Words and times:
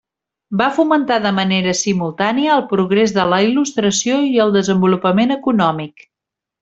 Va 0.59 0.67
fomentar 0.77 1.17
de 1.25 1.33
manera 1.39 1.73
simultània 1.81 2.55
el 2.55 2.63
progrés 2.71 3.13
de 3.19 3.27
la 3.35 3.39
Il·lustració 3.49 4.17
i 4.31 4.33
el 4.47 4.55
desenvolupament 4.57 5.35
econòmic. 5.37 6.09